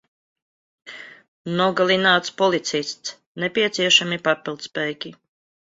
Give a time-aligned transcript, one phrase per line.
[1.59, 3.15] Nogalināts policists.
[3.45, 5.19] Nepieciešami papildspēki.